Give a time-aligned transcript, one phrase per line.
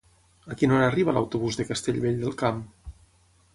[0.53, 2.67] A quina hora arriba l'autobús de Castellvell del Camp?